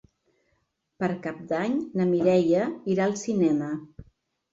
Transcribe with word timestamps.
Per 1.03 1.09
Cap 1.25 1.43
d'Any 1.51 1.75
na 1.99 2.07
Mireia 2.13 2.63
irà 2.95 3.05
al 3.07 3.13
cinema. 3.25 3.69